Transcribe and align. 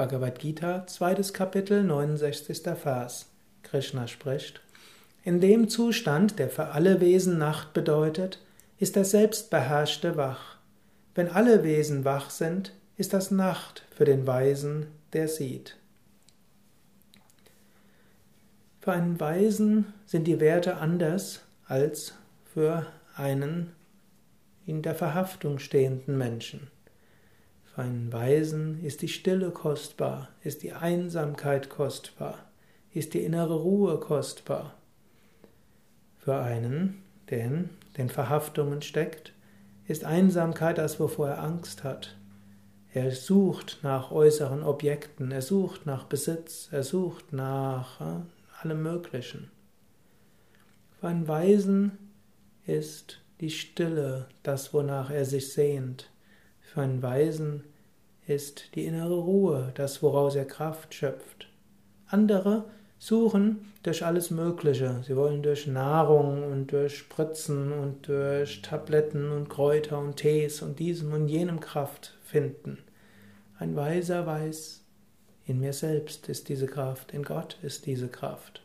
Bhagavad 0.00 0.38
Gita, 0.38 0.86
zweites 0.86 1.34
Kapitel, 1.34 1.84
69. 1.84 2.62
Vers. 2.74 3.26
Krishna 3.62 4.06
spricht, 4.06 4.62
in 5.24 5.42
dem 5.42 5.68
Zustand, 5.68 6.38
der 6.38 6.48
für 6.48 6.68
alle 6.68 7.02
Wesen 7.02 7.36
Nacht 7.36 7.74
bedeutet, 7.74 8.40
ist 8.78 8.96
der 8.96 9.04
Selbstbeherrschte 9.04 10.16
wach. 10.16 10.56
Wenn 11.14 11.28
alle 11.28 11.64
Wesen 11.64 12.06
wach 12.06 12.30
sind, 12.30 12.72
ist 12.96 13.12
das 13.12 13.30
Nacht 13.30 13.84
für 13.94 14.06
den 14.06 14.26
Weisen, 14.26 14.86
der 15.12 15.28
sieht. 15.28 15.76
Für 18.80 18.92
einen 18.92 19.20
Weisen 19.20 19.92
sind 20.06 20.26
die 20.26 20.40
Werte 20.40 20.78
anders 20.78 21.42
als 21.66 22.14
für 22.54 22.86
einen 23.16 23.72
in 24.64 24.80
der 24.80 24.94
Verhaftung 24.94 25.58
stehenden 25.58 26.16
Menschen. 26.16 26.70
Für 27.74 27.82
einen 27.82 28.12
Weisen 28.12 28.82
ist 28.82 29.00
die 29.00 29.08
Stille 29.08 29.52
kostbar, 29.52 30.28
ist 30.42 30.62
die 30.62 30.72
Einsamkeit 30.72 31.70
kostbar, 31.70 32.38
ist 32.92 33.14
die 33.14 33.22
innere 33.22 33.54
Ruhe 33.54 34.00
kostbar. 34.00 34.74
Für 36.18 36.40
einen, 36.40 37.02
der 37.28 37.44
in 37.44 37.70
den 37.96 38.08
Verhaftungen 38.08 38.82
steckt, 38.82 39.32
ist 39.86 40.04
Einsamkeit 40.04 40.78
das, 40.78 40.98
wovor 40.98 41.28
er 41.28 41.42
Angst 41.42 41.84
hat. 41.84 42.16
Er 42.92 43.12
sucht 43.12 43.78
nach 43.82 44.10
äußeren 44.10 44.64
Objekten, 44.64 45.30
er 45.30 45.42
sucht 45.42 45.86
nach 45.86 46.04
Besitz, 46.04 46.68
er 46.72 46.82
sucht 46.82 47.32
nach 47.32 48.00
äh, 48.00 48.20
allem 48.62 48.82
Möglichen. 48.82 49.48
Für 50.98 51.06
einen 51.06 51.28
Weisen 51.28 51.98
ist 52.66 53.20
die 53.40 53.50
Stille 53.50 54.26
das, 54.42 54.74
wonach 54.74 55.10
er 55.10 55.24
sich 55.24 55.52
sehnt. 55.52 56.10
Für 56.72 56.82
einen 56.82 57.02
Weisen 57.02 57.64
ist 58.28 58.76
die 58.76 58.84
innere 58.84 59.18
Ruhe 59.18 59.72
das, 59.74 60.04
woraus 60.04 60.36
er 60.36 60.44
Kraft 60.44 60.94
schöpft. 60.94 61.48
Andere 62.06 62.66
suchen 62.96 63.72
durch 63.82 64.06
alles 64.06 64.30
Mögliche. 64.30 65.02
Sie 65.04 65.16
wollen 65.16 65.42
durch 65.42 65.66
Nahrung 65.66 66.44
und 66.44 66.70
durch 66.70 66.96
Spritzen 66.96 67.72
und 67.72 68.06
durch 68.06 68.62
Tabletten 68.62 69.32
und 69.32 69.48
Kräuter 69.48 69.98
und 69.98 70.14
Tees 70.14 70.62
und 70.62 70.78
diesem 70.78 71.12
und 71.12 71.26
jenem 71.26 71.58
Kraft 71.58 72.16
finden. 72.22 72.78
Ein 73.58 73.74
Weiser 73.74 74.24
weiß, 74.24 74.84
in 75.46 75.58
mir 75.58 75.72
selbst 75.72 76.28
ist 76.28 76.48
diese 76.48 76.68
Kraft, 76.68 77.12
in 77.12 77.24
Gott 77.24 77.58
ist 77.62 77.86
diese 77.86 78.06
Kraft. 78.06 78.62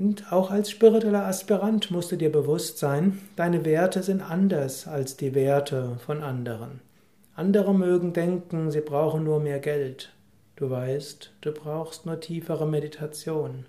Und 0.00 0.32
auch 0.32 0.50
als 0.50 0.70
spiritueller 0.70 1.26
Aspirant 1.26 1.90
musst 1.90 2.10
du 2.10 2.16
dir 2.16 2.32
bewusst 2.32 2.78
sein, 2.78 3.20
deine 3.36 3.66
Werte 3.66 4.02
sind 4.02 4.22
anders 4.22 4.88
als 4.88 5.18
die 5.18 5.34
Werte 5.34 5.98
von 6.06 6.22
anderen. 6.22 6.80
Andere 7.34 7.74
mögen 7.74 8.14
denken, 8.14 8.70
sie 8.70 8.80
brauchen 8.80 9.24
nur 9.24 9.40
mehr 9.40 9.58
Geld. 9.58 10.10
Du 10.56 10.70
weißt, 10.70 11.34
du 11.42 11.52
brauchst 11.52 12.06
nur 12.06 12.18
tiefere 12.18 12.66
Meditation. 12.66 13.66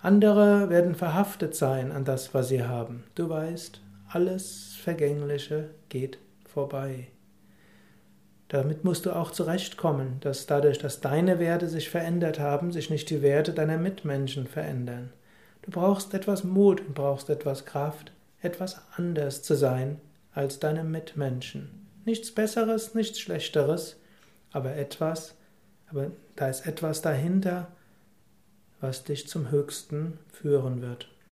Andere 0.00 0.70
werden 0.70 0.96
verhaftet 0.96 1.54
sein 1.54 1.92
an 1.92 2.04
das, 2.04 2.34
was 2.34 2.48
sie 2.48 2.64
haben. 2.64 3.04
Du 3.14 3.28
weißt, 3.28 3.80
alles 4.08 4.74
Vergängliche 4.82 5.70
geht 5.88 6.18
vorbei. 6.52 7.06
Damit 8.48 8.82
musst 8.82 9.06
du 9.06 9.14
auch 9.14 9.30
zurechtkommen, 9.30 10.16
dass 10.18 10.46
dadurch, 10.46 10.78
dass 10.78 11.00
deine 11.00 11.38
Werte 11.38 11.68
sich 11.68 11.90
verändert 11.90 12.40
haben, 12.40 12.72
sich 12.72 12.90
nicht 12.90 13.08
die 13.08 13.22
Werte 13.22 13.52
deiner 13.52 13.78
Mitmenschen 13.78 14.48
verändern. 14.48 15.12
Du 15.64 15.70
brauchst 15.70 16.12
etwas 16.12 16.44
Mut 16.44 16.82
und 16.82 16.94
brauchst 16.94 17.30
etwas 17.30 17.64
Kraft, 17.64 18.12
etwas 18.42 18.82
anders 18.96 19.42
zu 19.42 19.54
sein 19.54 19.98
als 20.34 20.58
deine 20.58 20.84
Mitmenschen. 20.84 21.86
Nichts 22.04 22.32
Besseres, 22.32 22.94
nichts 22.94 23.18
Schlechteres, 23.18 23.96
aber 24.52 24.76
etwas, 24.76 25.34
aber 25.88 26.10
da 26.36 26.50
ist 26.50 26.66
etwas 26.66 27.00
dahinter, 27.00 27.68
was 28.82 29.04
dich 29.04 29.26
zum 29.26 29.50
Höchsten 29.50 30.18
führen 30.30 30.82
wird. 30.82 31.08